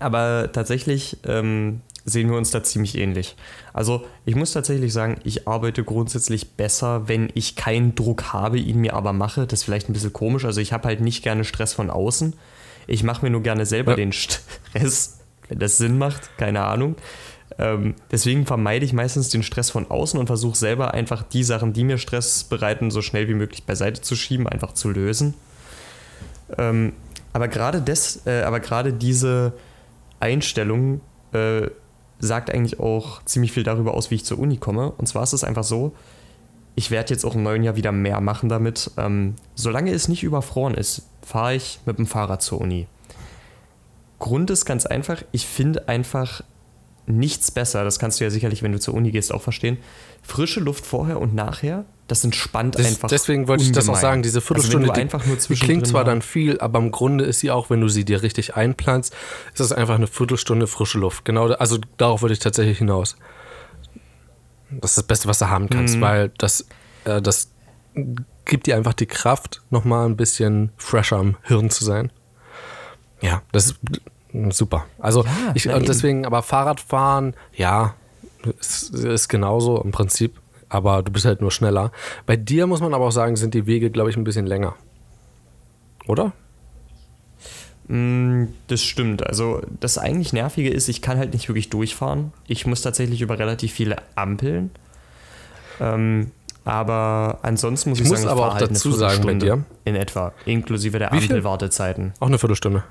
[0.00, 3.36] Aber tatsächlich ähm, sehen wir uns da ziemlich ähnlich.
[3.72, 8.80] Also ich muss tatsächlich sagen, ich arbeite grundsätzlich besser, wenn ich keinen Druck habe, ihn
[8.80, 9.46] mir aber mache.
[9.46, 10.44] Das ist vielleicht ein bisschen komisch.
[10.44, 12.34] Also ich habe halt nicht gerne Stress von außen.
[12.86, 13.96] Ich mache mir nur gerne selber ja.
[13.96, 16.96] den Stress, wenn das Sinn macht, keine Ahnung.
[17.58, 21.72] Ähm, deswegen vermeide ich meistens den Stress von außen und versuche selber einfach die Sachen,
[21.72, 25.34] die mir Stress bereiten, so schnell wie möglich beiseite zu schieben, einfach zu lösen.
[26.58, 26.92] Ähm,
[27.32, 27.82] aber gerade
[28.26, 29.54] äh, aber gerade diese
[30.20, 31.00] Einstellung
[31.32, 31.68] äh,
[32.26, 34.92] sagt eigentlich auch ziemlich viel darüber aus, wie ich zur Uni komme.
[34.92, 35.94] Und zwar ist es einfach so,
[36.74, 38.90] ich werde jetzt auch im neuen Jahr wieder mehr machen damit.
[38.96, 42.86] Ähm, solange es nicht überfroren ist, fahre ich mit dem Fahrrad zur Uni.
[44.18, 46.42] Grund ist ganz einfach, ich finde einfach
[47.06, 49.78] nichts besser, das kannst du ja sicherlich, wenn du zur Uni gehst, auch verstehen.
[50.22, 53.08] Frische Luft vorher und nachher, das entspannt das, einfach.
[53.08, 53.80] Deswegen wollte ungemein.
[53.80, 56.78] ich das auch sagen, diese Viertelstunde, also einfach nur die klingt zwar dann viel, aber
[56.78, 59.14] im Grunde ist sie auch, wenn du sie dir richtig einplanst,
[59.52, 61.24] ist es einfach eine Viertelstunde frische Luft.
[61.24, 63.16] Genau, also darauf würde ich tatsächlich hinaus.
[64.70, 66.00] Das ist das Beste, was du haben kannst, mhm.
[66.00, 66.66] weil das,
[67.04, 67.50] äh, das
[68.44, 72.10] gibt dir einfach die Kraft, nochmal ein bisschen fresher am Hirn zu sein.
[73.20, 73.76] Ja, das ist
[74.50, 74.86] super.
[74.98, 77.94] Also ja, ich, und deswegen, aber Fahrradfahren, ja,
[78.60, 81.92] ist, ist genauso im Prinzip, aber du bist halt nur schneller.
[82.26, 84.74] Bei dir muss man aber auch sagen, sind die Wege, glaube ich, ein bisschen länger.
[86.06, 86.32] Oder?
[87.88, 89.26] Mm, das stimmt.
[89.26, 92.32] Also das eigentlich Nervige ist, ich kann halt nicht wirklich durchfahren.
[92.46, 94.70] Ich muss tatsächlich über relativ viele Ampeln.
[95.80, 96.30] Ähm,
[96.64, 99.64] aber ansonsten muss ich, ich muss sagen, aber auch halt dazu sagen bei dir.
[99.84, 102.14] In etwa, inklusive der Ampelwartezeiten.
[102.20, 102.84] Auch eine Viertelstunde.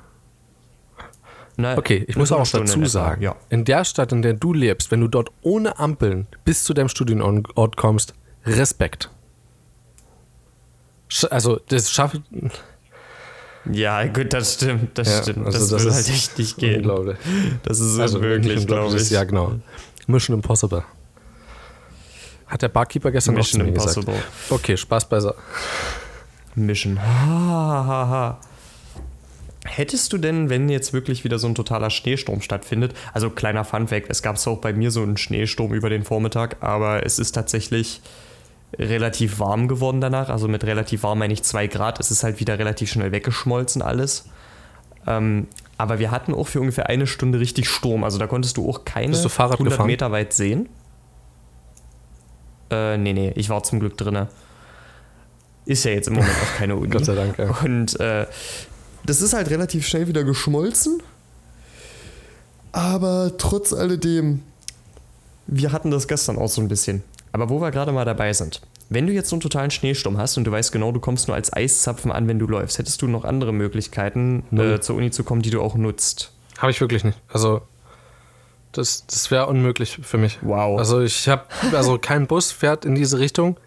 [1.55, 3.35] Nein, okay, ich muss auch dazu sagen, ja.
[3.49, 6.89] in der Stadt, in der du lebst, wenn du dort ohne Ampeln bis zu deinem
[6.89, 9.09] Studienort kommst, Respekt.
[11.29, 12.21] Also, das schafft.
[13.71, 15.45] Ja, gut, das stimmt, das ja, stimmt.
[15.45, 16.77] Also das, das würde halt echt nicht gehen.
[16.77, 17.17] Unglaublich.
[17.63, 19.09] Das ist also unmöglich, glaube ich.
[19.11, 19.53] Ja, genau.
[20.07, 20.83] Mission Impossible.
[22.47, 24.13] Hat der Barkeeper gestern Mission auch zu mir Impossible.
[24.15, 24.51] gesagt.
[24.51, 25.37] Okay, Spaß beiseite.
[26.55, 27.01] Mission.
[27.01, 28.39] Ha, ha, ha.
[29.65, 34.09] Hättest du denn, wenn jetzt wirklich wieder so ein totaler Schneesturm stattfindet, also kleiner Funfact,
[34.09, 37.31] es gab es auch bei mir so einen Schneesturm über den Vormittag, aber es ist
[37.31, 38.01] tatsächlich
[38.77, 42.39] relativ warm geworden danach, also mit relativ warm meine ich 2 Grad, es ist halt
[42.39, 44.25] wieder relativ schnell weggeschmolzen alles.
[45.07, 45.47] Ähm,
[45.77, 48.83] aber wir hatten auch für ungefähr eine Stunde richtig Sturm, also da konntest du auch
[48.83, 49.87] keine du 100 gefahren?
[49.87, 50.67] Meter weit sehen.
[52.69, 54.27] Äh, nee, nee, ich war zum Glück drinne.
[55.65, 56.89] Ist ja jetzt im Moment auch keine Uni.
[56.89, 57.37] Gott sei Dank.
[57.37, 57.55] Ja.
[57.63, 58.25] Und äh,
[59.05, 61.01] das ist halt relativ schnell wieder geschmolzen.
[62.71, 64.41] Aber trotz alledem,
[65.47, 67.03] wir hatten das gestern auch so ein bisschen.
[67.31, 68.61] Aber wo wir gerade mal dabei sind.
[68.89, 71.35] Wenn du jetzt so einen totalen Schneesturm hast und du weißt genau, du kommst nur
[71.35, 75.23] als Eiszapfen an, wenn du läufst, hättest du noch andere Möglichkeiten, äh, zur Uni zu
[75.23, 76.31] kommen, die du auch nutzt?
[76.57, 77.19] Habe ich wirklich nicht.
[77.27, 77.61] Also,
[78.71, 80.39] das, das wäre unmöglich für mich.
[80.41, 80.77] Wow.
[80.77, 83.57] Also, ich habe, also kein Bus fährt in diese Richtung,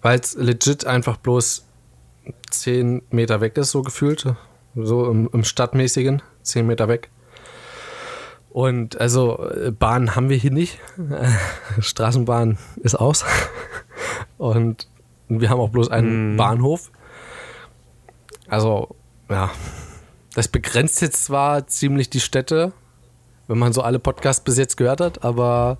[0.00, 1.64] weil es legit einfach bloß
[2.50, 4.26] zehn Meter weg ist, so gefühlt.
[4.74, 7.10] So im, im Stadtmäßigen, zehn Meter weg.
[8.50, 10.78] Und also Bahn haben wir hier nicht.
[11.78, 13.24] Straßenbahn ist aus.
[14.38, 14.88] Und
[15.28, 16.36] wir haben auch bloß einen mm.
[16.36, 16.90] Bahnhof.
[18.48, 18.96] Also,
[19.28, 19.50] ja.
[20.34, 22.72] Das begrenzt jetzt zwar ziemlich die Städte,
[23.48, 25.78] wenn man so alle Podcasts bis jetzt gehört hat, aber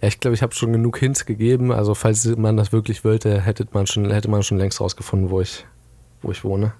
[0.00, 1.72] ja, ich glaube, ich habe schon genug Hints gegeben.
[1.72, 5.40] Also, falls man das wirklich wollte, hätte man schon, hätte man schon längst rausgefunden, wo
[5.40, 5.66] ich,
[6.22, 6.72] wo ich wohne.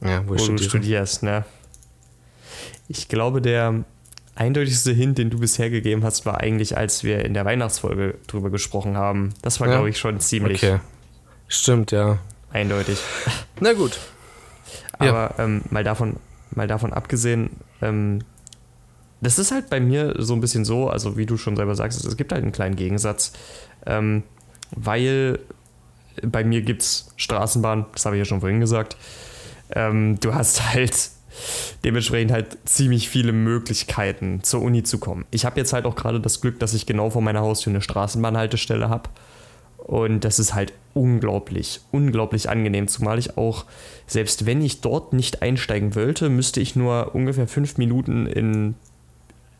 [0.00, 1.44] Ja, wo, wo du studierst, ne?
[2.88, 3.84] Ich glaube, der
[4.34, 8.50] eindeutigste Hint, den du bisher gegeben hast, war eigentlich, als wir in der Weihnachtsfolge drüber
[8.50, 9.34] gesprochen haben.
[9.42, 9.74] Das war, ja?
[9.74, 10.62] glaube ich, schon ziemlich.
[10.62, 10.80] Okay.
[11.48, 12.18] Stimmt, ja.
[12.52, 12.98] Eindeutig.
[13.60, 13.98] Na gut.
[14.98, 15.44] Aber ja.
[15.44, 16.16] ähm, mal, davon,
[16.54, 17.50] mal davon abgesehen,
[17.82, 18.20] ähm,
[19.24, 22.04] das ist halt bei mir so ein bisschen so, also wie du schon selber sagst,
[22.04, 23.32] es gibt halt einen kleinen Gegensatz,
[23.86, 24.22] ähm,
[24.70, 25.38] weil
[26.22, 28.96] bei mir gibt es Straßenbahn, das habe ich ja schon vorhin gesagt.
[29.70, 31.10] Ähm, du hast halt
[31.84, 35.24] dementsprechend halt ziemlich viele Möglichkeiten zur Uni zu kommen.
[35.30, 37.80] Ich habe jetzt halt auch gerade das Glück, dass ich genau vor meiner Haustür eine
[37.82, 39.10] Straßenbahnhaltestelle habe.
[39.78, 43.66] Und das ist halt unglaublich, unglaublich angenehm, zumal ich auch,
[44.06, 48.76] selbst wenn ich dort nicht einsteigen wollte, müsste ich nur ungefähr fünf Minuten in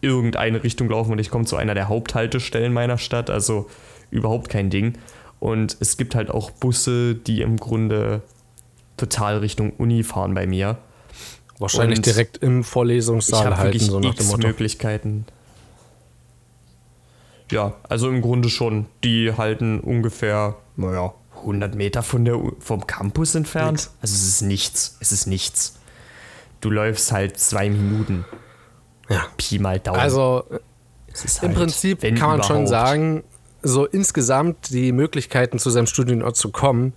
[0.05, 3.69] irgendeine Richtung laufen und ich komme zu einer der Haupthaltestellen meiner Stadt, also
[4.11, 4.99] überhaupt kein Ding.
[5.41, 8.23] Und es gibt halt auch Busse, die im Grunde
[8.97, 10.79] total Richtung Uni fahren bei mir.
[11.59, 14.47] Wahrscheinlich und direkt im Vorlesungssaal halten, so nach dem Motto.
[14.47, 15.27] Möglichkeiten.
[17.51, 18.87] Ja, also im Grunde schon.
[19.05, 23.73] Die halten ungefähr, naja, 100 Meter von der, vom Campus entfernt.
[23.73, 23.95] Nix.
[24.01, 24.97] Also es ist nichts.
[25.01, 25.79] Es ist nichts.
[26.61, 28.25] Du läufst halt zwei Minuten.
[29.09, 29.27] Ja.
[29.37, 30.01] Pi mal Daumen.
[30.01, 32.47] Also halt, im Prinzip kann man überhaupt.
[32.47, 33.25] schon sagen,
[33.63, 36.93] so insgesamt die Möglichkeiten zu seinem Studienort zu kommen,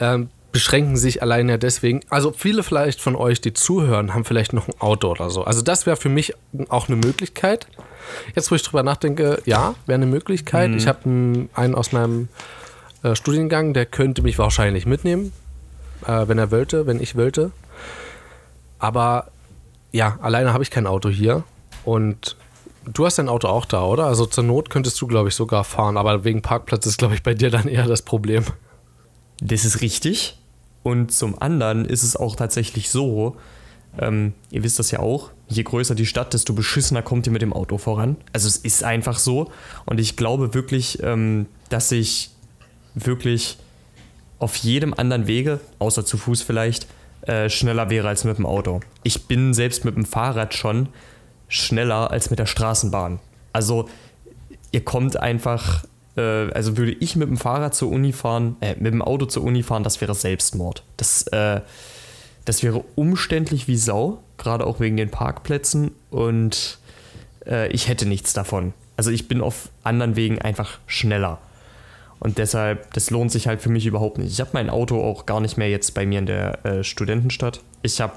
[0.00, 2.00] ähm, beschränken sich alleine deswegen.
[2.10, 5.44] Also viele vielleicht von euch, die zuhören, haben vielleicht noch ein Auto oder so.
[5.44, 6.34] Also das wäre für mich
[6.68, 7.68] auch eine Möglichkeit.
[8.34, 10.70] Jetzt, wo ich drüber nachdenke, ja, wäre eine Möglichkeit.
[10.70, 10.76] Mhm.
[10.76, 11.04] Ich habe
[11.54, 12.28] einen aus meinem
[13.02, 15.32] äh, Studiengang, der könnte mich wahrscheinlich mitnehmen,
[16.06, 17.52] äh, wenn er wollte, wenn ich wollte.
[18.80, 19.28] Aber
[19.92, 21.44] ja, alleine habe ich kein Auto hier.
[21.84, 22.36] Und
[22.84, 24.06] du hast dein Auto auch da, oder?
[24.06, 25.96] Also zur Not könntest du, glaube ich, sogar fahren.
[25.96, 28.44] Aber wegen Parkplatz ist, glaube ich, bei dir dann eher das Problem.
[29.40, 30.38] Das ist richtig.
[30.82, 33.36] Und zum anderen ist es auch tatsächlich so,
[33.98, 37.42] ähm, ihr wisst das ja auch, je größer die Stadt, desto beschissener kommt ihr mit
[37.42, 38.16] dem Auto voran.
[38.32, 39.50] Also es ist einfach so.
[39.84, 42.30] Und ich glaube wirklich, ähm, dass ich
[42.94, 43.58] wirklich
[44.38, 46.86] auf jedem anderen Wege, außer zu Fuß vielleicht,
[47.22, 48.80] äh, schneller wäre als mit dem Auto.
[49.02, 50.88] Ich bin selbst mit dem Fahrrad schon
[51.48, 53.18] schneller als mit der Straßenbahn.
[53.52, 53.88] Also
[54.72, 55.84] ihr kommt einfach,
[56.16, 59.44] äh, also würde ich mit dem Fahrrad zur Uni fahren, äh, mit dem Auto zur
[59.44, 60.84] Uni fahren, das wäre Selbstmord.
[60.96, 61.60] Das, äh,
[62.44, 66.78] das wäre umständlich wie Sau, gerade auch wegen den Parkplätzen und
[67.46, 68.72] äh, ich hätte nichts davon.
[68.96, 71.38] Also ich bin auf anderen Wegen einfach schneller.
[72.20, 74.30] Und deshalb, das lohnt sich halt für mich überhaupt nicht.
[74.30, 77.60] Ich habe mein Auto auch gar nicht mehr jetzt bei mir in der äh, Studentenstadt.
[77.82, 78.12] Ich habe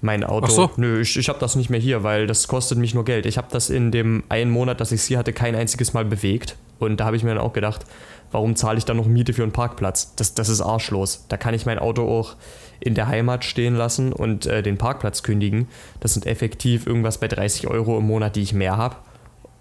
[0.00, 0.46] mein Auto.
[0.46, 0.70] Ach so.
[0.76, 3.26] Nö, ich, ich habe das nicht mehr hier, weil das kostet mich nur Geld.
[3.26, 6.56] Ich habe das in dem einen Monat, dass ich sie hatte, kein einziges Mal bewegt.
[6.78, 7.84] Und da habe ich mir dann auch gedacht,
[8.30, 10.14] warum zahle ich dann noch Miete für einen Parkplatz?
[10.14, 11.26] Das, das ist arschlos.
[11.28, 12.36] Da kann ich mein Auto auch
[12.78, 15.68] in der Heimat stehen lassen und äh, den Parkplatz kündigen.
[15.98, 18.96] Das sind effektiv irgendwas bei 30 Euro im Monat, die ich mehr habe.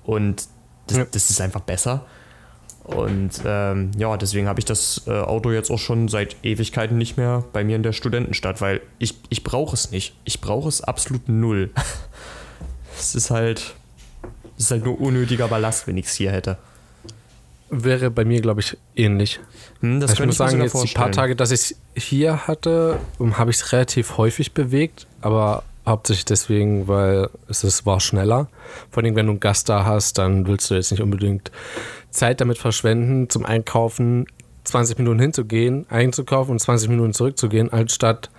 [0.05, 0.47] Und
[0.87, 1.05] das, ja.
[1.11, 2.05] das ist einfach besser.
[2.95, 7.17] Und ähm, ja, deswegen habe ich das äh, Auto jetzt auch schon seit Ewigkeiten nicht
[7.17, 10.15] mehr bei mir in der Studentenstadt, weil ich, ich brauche es nicht.
[10.23, 11.71] Ich brauche es absolut null.
[12.97, 13.75] es ist halt,
[14.57, 16.57] es ist halt nur unnötiger Ballast, wenn ich es hier hätte.
[17.69, 19.39] Wäre bei mir, glaube ich, ähnlich.
[19.81, 22.47] Hm, das also ich muss ich sagen, jetzt die paar Tage, dass ich es hier
[22.47, 28.47] hatte, habe ich es relativ häufig bewegt, aber hauptsächlich deswegen, weil es ist, war schneller.
[28.89, 31.51] Vor allem, wenn du einen Gast da hast, dann willst du jetzt nicht unbedingt
[32.09, 34.25] Zeit damit verschwenden, zum Einkaufen
[34.63, 38.29] 20 Minuten hinzugehen, einzukaufen und 20 Minuten zurückzugehen, anstatt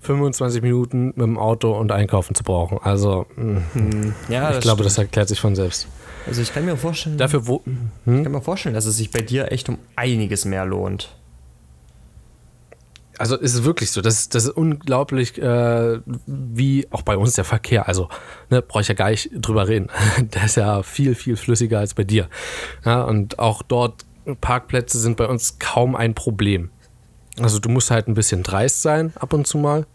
[0.00, 2.78] 25 Minuten mit dem Auto und einkaufen zu brauchen.
[2.82, 4.86] Also, hm, ja, ich glaube, stimmt.
[4.86, 5.88] das erklärt sich von selbst.
[6.26, 8.18] Also ich kann mir vorstellen, dafür wo, hm?
[8.18, 11.16] ich kann mir vorstellen, dass es sich bei dir echt um einiges mehr lohnt.
[13.18, 14.02] Also ist es wirklich so.
[14.02, 17.88] Das, das ist unglaublich, äh, wie auch bei uns der Verkehr.
[17.88, 18.08] Also
[18.50, 19.88] ne, brauche ich ja gar nicht drüber reden.
[20.34, 22.28] Der ist ja viel, viel flüssiger als bei dir.
[22.84, 24.04] Ja, und auch dort
[24.40, 26.70] Parkplätze sind bei uns kaum ein Problem.
[27.40, 29.86] Also du musst halt ein bisschen dreist sein ab und zu mal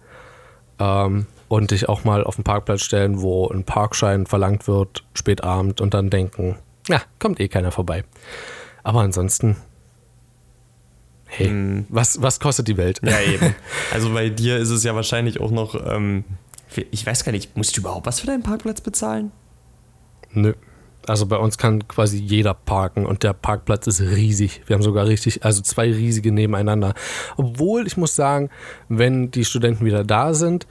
[0.79, 5.43] ähm, und dich auch mal auf den Parkplatz stellen, wo ein Parkschein verlangt wird, spät
[5.43, 6.57] Abend und dann denken,
[6.87, 8.03] ja, kommt eh keiner vorbei.
[8.83, 9.57] Aber ansonsten
[11.31, 11.85] hey, hm.
[11.89, 12.99] was, was kostet die Welt?
[13.03, 13.55] Ja, eben.
[13.93, 16.25] Also bei dir ist es ja wahrscheinlich auch noch, ähm,
[16.91, 19.31] ich weiß gar nicht, musst du überhaupt was für deinen Parkplatz bezahlen?
[20.31, 20.53] Nö.
[21.07, 24.61] Also bei uns kann quasi jeder parken und der Parkplatz ist riesig.
[24.67, 26.93] Wir haben sogar richtig, also zwei riesige nebeneinander.
[27.37, 28.49] Obwohl ich muss sagen,
[28.87, 30.67] wenn die Studenten wieder da sind,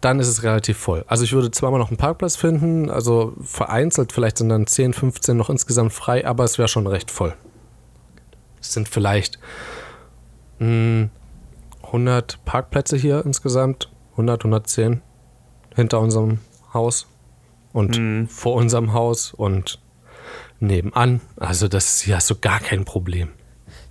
[0.00, 1.04] dann ist es relativ voll.
[1.08, 5.36] Also ich würde zweimal noch einen Parkplatz finden, also vereinzelt, vielleicht sind dann 10, 15
[5.36, 7.34] noch insgesamt frei, aber es wäre schon recht voll.
[8.60, 9.38] Es sind vielleicht
[10.60, 15.02] 100 hm, Parkplätze hier insgesamt, 100, 110
[15.74, 16.38] hinter unserem
[16.74, 17.06] Haus
[17.72, 18.28] und mhm.
[18.28, 19.78] vor unserem Haus und
[20.60, 21.20] nebenan.
[21.36, 23.28] Also das hier hast du gar kein Problem.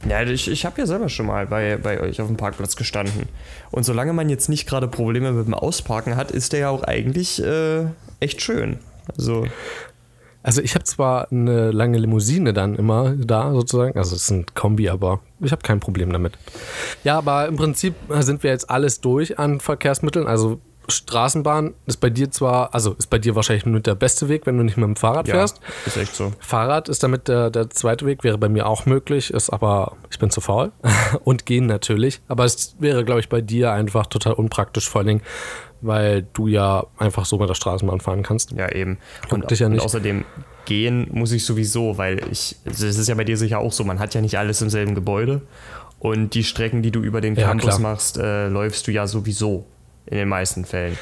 [0.07, 3.27] Ja, ich, ich habe ja selber schon mal bei, bei euch auf dem Parkplatz gestanden.
[3.71, 6.83] Und solange man jetzt nicht gerade Probleme mit dem Ausparken hat, ist der ja auch
[6.83, 7.85] eigentlich äh,
[8.19, 8.79] echt schön.
[9.17, 9.47] Also
[10.43, 14.45] also ich habe zwar eine lange Limousine dann immer da sozusagen, also es ist ein
[14.53, 16.37] Kombi, aber ich habe kein Problem damit.
[17.03, 20.27] Ja, aber im Prinzip sind wir jetzt alles durch an Verkehrsmitteln.
[20.27, 24.45] Also Straßenbahn ist bei dir zwar, also ist bei dir wahrscheinlich nur der beste Weg,
[24.45, 25.57] wenn du nicht mit dem Fahrrad fährst.
[25.57, 26.31] Ja, ist echt so.
[26.39, 30.19] Fahrrad ist damit der, der zweite Weg, wäre bei mir auch möglich, ist aber, ich
[30.19, 30.71] bin zu faul.
[31.23, 32.21] und gehen natürlich.
[32.27, 35.21] Aber es wäre, glaube ich, bei dir einfach total unpraktisch, vor allen Dingen,
[35.81, 38.51] weil du ja einfach so mit der Straßenbahn fahren kannst.
[38.51, 38.97] Ja, eben.
[39.29, 40.25] Und, dich ja und außerdem
[40.65, 43.99] gehen muss ich sowieso, weil ich, es ist ja bei dir sicher auch so, man
[43.99, 45.41] hat ja nicht alles im selben Gebäude.
[45.99, 47.79] Und die Strecken, die du über den ja, Campus klar.
[47.79, 49.65] machst, äh, läufst du ja sowieso
[50.05, 50.97] in den meisten Fällen.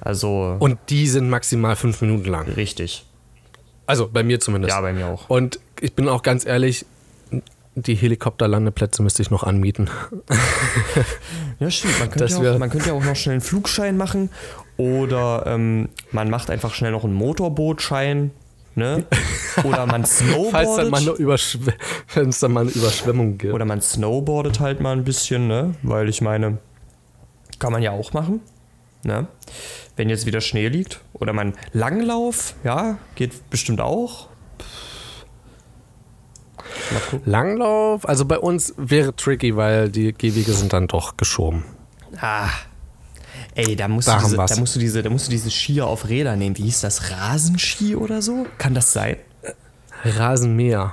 [0.00, 0.56] Also.
[0.58, 2.48] Und die sind maximal fünf Minuten lang.
[2.48, 3.06] Richtig.
[3.86, 4.74] Also bei mir zumindest.
[4.74, 5.30] Ja, bei mir auch.
[5.30, 6.86] Und ich bin auch ganz ehrlich,
[7.76, 9.90] die Helikopterlandeplätze müsste ich noch anmieten.
[11.58, 11.98] ja, stimmt.
[11.98, 14.30] Man könnte, ja auch, man könnte ja auch noch schnell einen Flugschein machen
[14.76, 18.30] Oder ähm, man macht einfach schnell noch einen Motorbootschein.
[18.74, 19.06] Ne?
[19.64, 21.08] Oder man Falls dann mal snowboardet.
[21.08, 21.58] eine Überschw
[22.14, 23.54] wenn es dann mal eine Überschwemmung gibt.
[23.54, 25.74] Oder man snowboardet halt mal ein bisschen, ne?
[25.82, 26.58] Weil ich meine,
[27.58, 28.40] kann man ja auch machen.
[29.02, 29.26] Ne?
[29.96, 31.00] Wenn jetzt wieder Schnee liegt.
[31.14, 34.28] Oder man Langlauf, ja, geht bestimmt auch.
[37.24, 41.64] Langlauf, also bei uns wäre tricky, weil die Gehwege sind dann doch geschoben.
[42.20, 42.48] Ah.
[43.54, 45.86] Ey, da musst, Da du diese, da, musst du diese, da musst du diese Skier
[45.86, 46.58] auf Räder nehmen.
[46.58, 47.10] Wie hieß das?
[47.10, 48.46] Rasenski oder so?
[48.58, 49.16] Kann das sein?
[50.04, 50.92] Rasenmäher.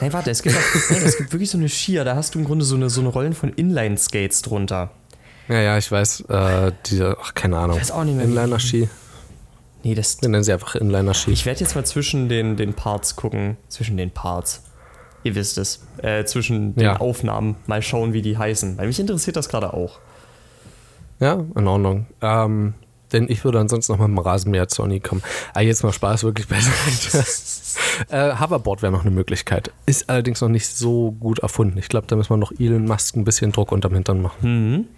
[0.00, 2.38] Nein, warte, es gibt, auch, nein, es gibt wirklich so eine Skier, da hast du
[2.38, 4.90] im Grunde so eine, so eine Rollen von Inline-Skates drunter.
[5.48, 7.78] Ja, ja, ich weiß, äh, diese, ach, keine Ahnung.
[7.78, 8.88] weiß auch nicht mehr, Inliner-Ski.
[9.82, 10.22] Nee, das.
[10.22, 11.30] Wir nennen sie einfach Inliner-Ski.
[11.30, 13.58] Ich werde jetzt mal zwischen den, den Parts gucken.
[13.68, 14.62] Zwischen den Parts.
[15.24, 15.80] Ihr wisst es.
[16.02, 16.96] Äh, zwischen den Ja.
[17.00, 18.78] Aufnahmen mal schauen, wie die heißen.
[18.78, 19.98] Weil mich interessiert das gerade auch.
[21.18, 22.06] Ja, in Ordnung.
[22.20, 22.74] Ähm,
[23.12, 25.22] denn ich würde ansonsten noch mal mit dem Rasenmäher zur Uni kommen.
[25.54, 27.24] Ah, jetzt mal Spaß, wirklich beiseite.
[28.10, 29.70] äh, Hoverboard wäre noch eine Möglichkeit.
[29.86, 31.78] Ist allerdings noch nicht so gut erfunden.
[31.78, 34.88] Ich glaube, da müssen wir noch Elon Musk ein bisschen Druck unterm Hintern machen.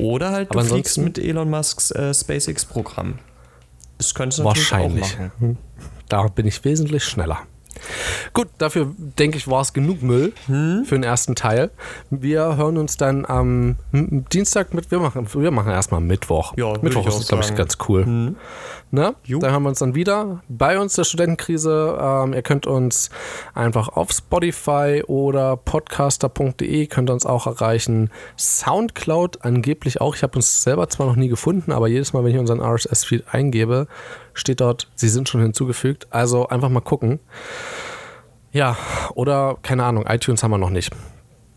[0.00, 3.18] Oder halt du Aber fliegst mit Elon Musks äh, SpaceX-Programm.
[3.98, 5.14] Das könntest du natürlich Wahrscheinlich.
[5.14, 5.58] auch machen.
[6.08, 7.38] Da bin ich wesentlich schneller.
[8.32, 10.84] Gut, dafür denke ich, war es genug Müll Hm?
[10.84, 11.70] für den ersten Teil.
[12.10, 14.90] Wir hören uns dann am Dienstag mit.
[14.90, 16.54] Wir machen, wir machen erstmal Mittwoch.
[16.56, 17.50] Ja, Mittwoch ist, glaube ich.
[17.50, 17.56] Hm?
[17.56, 18.34] ganz cool.
[18.90, 19.14] Ne?
[19.24, 19.38] Jo.
[19.40, 21.98] Da hören wir uns dann wieder bei uns der Studentenkrise.
[22.00, 23.10] Ähm, ihr könnt uns
[23.54, 28.10] einfach auf Spotify oder podcaster.de könnt ihr uns auch erreichen.
[28.38, 30.14] Soundcloud angeblich auch.
[30.14, 33.24] Ich habe uns selber zwar noch nie gefunden, aber jedes Mal, wenn ich unseren RSS-Feed
[33.32, 33.86] eingebe,
[34.34, 36.08] steht dort, sie sind schon hinzugefügt.
[36.10, 37.20] Also einfach mal gucken.
[38.52, 38.76] Ja,
[39.14, 40.92] oder keine Ahnung, iTunes haben wir noch nicht.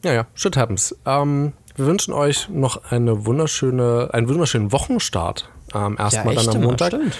[0.03, 0.95] Ja, ja, shit happens.
[1.05, 5.49] Ähm, wir wünschen euch noch eine wunderschöne, einen wunderschönen Wochenstart.
[5.75, 6.87] Ähm, erstmal dann am Montag.
[6.87, 7.17] Stimmt.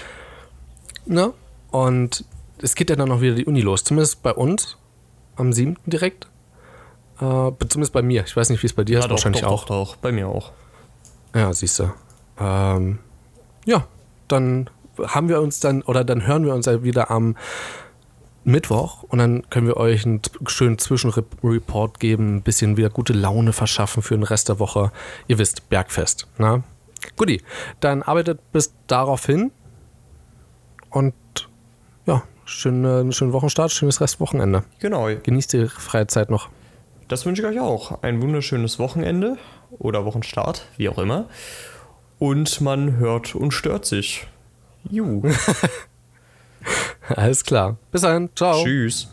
[1.05, 1.33] Ne?
[1.71, 2.25] Und
[2.61, 3.83] es geht ja dann auch wieder die Uni los.
[3.83, 4.77] Zumindest bei uns
[5.35, 5.77] am 7.
[5.85, 6.27] direkt.
[7.19, 8.23] Äh, zumindest bei mir.
[8.25, 9.03] Ich weiß nicht, wie es bei dir ist.
[9.03, 9.65] Ja, doch, Wahrscheinlich doch, auch.
[9.65, 10.51] Doch, doch, bei mir auch.
[11.35, 11.91] Ja, siehst du.
[12.39, 12.99] Ähm,
[13.65, 13.85] ja,
[14.27, 14.69] dann
[15.05, 17.35] haben wir uns dann, oder dann hören wir uns ja wieder am
[18.43, 23.51] Mittwoch und dann können wir euch einen schönen Zwischenreport geben, ein bisschen wieder gute Laune
[23.51, 24.91] verschaffen für den Rest der Woche.
[25.27, 26.27] Ihr wisst, Bergfest.
[26.37, 26.63] Na?
[27.17, 27.43] Guti,
[27.81, 29.51] dann arbeitet bis darauf hin
[30.89, 31.13] und
[32.05, 34.63] ja, schöne, einen schönen Wochenstart, schönes Restwochenende.
[34.79, 35.07] Genau.
[35.21, 36.49] Genießt die freie Zeit noch.
[37.07, 38.01] Das wünsche ich euch auch.
[38.01, 39.37] Ein wunderschönes Wochenende
[39.77, 41.27] oder Wochenstart, wie auch immer.
[42.19, 44.27] Und man hört und stört sich.
[44.89, 45.21] Ju.
[47.15, 47.77] Alles klar.
[47.91, 48.29] Bis dann.
[48.35, 48.63] Ciao.
[48.63, 49.09] Tschüss.